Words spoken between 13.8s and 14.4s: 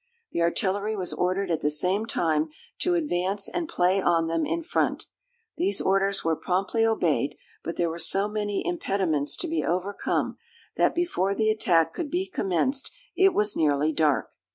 dark.